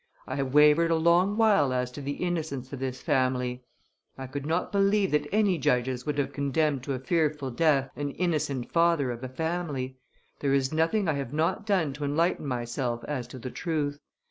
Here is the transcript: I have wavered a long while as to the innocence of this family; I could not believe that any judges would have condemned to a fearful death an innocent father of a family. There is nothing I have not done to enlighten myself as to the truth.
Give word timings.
I 0.25 0.35
have 0.37 0.55
wavered 0.55 0.89
a 0.89 0.95
long 0.95 1.37
while 1.37 1.71
as 1.71 1.91
to 1.91 2.01
the 2.01 2.13
innocence 2.13 2.73
of 2.73 2.79
this 2.79 2.99
family; 3.01 3.63
I 4.17 4.25
could 4.25 4.47
not 4.47 4.71
believe 4.71 5.11
that 5.11 5.31
any 5.31 5.59
judges 5.59 6.07
would 6.07 6.17
have 6.17 6.33
condemned 6.33 6.81
to 6.85 6.93
a 6.93 6.99
fearful 6.99 7.51
death 7.51 7.91
an 7.95 8.09
innocent 8.09 8.71
father 8.71 9.11
of 9.11 9.23
a 9.23 9.29
family. 9.29 9.99
There 10.39 10.55
is 10.55 10.73
nothing 10.73 11.07
I 11.07 11.13
have 11.13 11.33
not 11.33 11.67
done 11.67 11.93
to 11.93 12.03
enlighten 12.03 12.47
myself 12.47 13.03
as 13.03 13.27
to 13.27 13.37
the 13.37 13.51
truth. 13.51 13.99